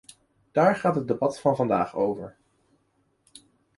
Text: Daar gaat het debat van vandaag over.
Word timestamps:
Daar 0.51 0.75
gaat 0.75 0.95
het 0.95 1.07
debat 1.07 1.39
van 1.39 1.55
vandaag 1.55 1.95
over. 1.95 2.35